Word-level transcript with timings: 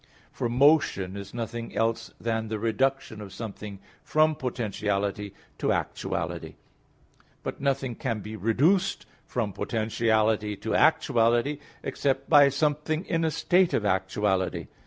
For 0.31 0.49
motion 0.49 1.15
is 1.15 1.31
nothing 1.31 1.75
else 1.77 2.11
than 2.19 2.47
the 2.47 2.57
reduction 2.57 3.21
of 3.21 3.31
something 3.31 3.77
from 4.03 4.33
potentiality 4.33 5.31
to 5.59 5.71
actuality. 5.71 6.55
But 7.43 7.61
nothing 7.61 7.93
can 7.93 8.21
be 8.21 8.35
reduced 8.35 9.05
from 9.27 9.53
potentiality 9.53 10.55
to 10.55 10.73
actuality, 10.73 11.59
except 11.83 12.31
by 12.31 12.49
something 12.49 13.05
in 13.05 13.23
a 13.23 13.29
state 13.29 13.75
of 13.75 13.85
actuality. 13.85 14.69